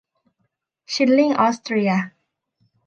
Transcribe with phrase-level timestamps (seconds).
[0.93, 1.91] ชิลลิงออสเตรีย